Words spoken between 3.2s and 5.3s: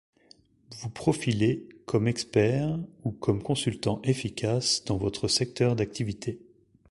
consultant efficace dans votre